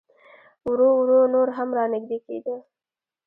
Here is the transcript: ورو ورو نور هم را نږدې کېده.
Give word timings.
ورو 0.67 0.89
ورو 0.99 1.19
نور 1.33 1.47
هم 1.57 1.69
را 1.77 1.85
نږدې 1.93 2.17
کېده. 2.25 2.55